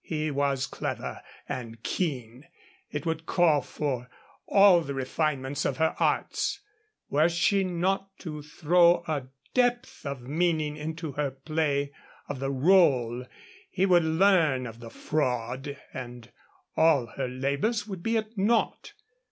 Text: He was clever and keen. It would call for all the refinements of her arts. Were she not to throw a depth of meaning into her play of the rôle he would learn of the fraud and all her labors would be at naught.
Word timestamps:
He 0.03 0.31
was 0.31 0.65
clever 0.65 1.21
and 1.47 1.83
keen. 1.83 2.45
It 2.89 3.05
would 3.05 3.27
call 3.27 3.61
for 3.61 4.09
all 4.47 4.81
the 4.81 4.95
refinements 4.95 5.63
of 5.63 5.77
her 5.77 5.95
arts. 5.99 6.59
Were 7.11 7.29
she 7.29 7.63
not 7.63 8.17
to 8.17 8.41
throw 8.41 9.03
a 9.07 9.27
depth 9.53 10.03
of 10.03 10.23
meaning 10.23 10.75
into 10.75 11.11
her 11.11 11.29
play 11.29 11.93
of 12.27 12.39
the 12.39 12.49
rôle 12.49 13.27
he 13.69 13.85
would 13.85 14.03
learn 14.03 14.65
of 14.65 14.79
the 14.79 14.89
fraud 14.89 15.77
and 15.93 16.31
all 16.75 17.05
her 17.05 17.27
labors 17.27 17.85
would 17.85 18.01
be 18.01 18.17
at 18.17 18.35
naught. 18.35 18.93